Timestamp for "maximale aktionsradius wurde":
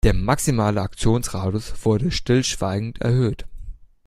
0.15-2.09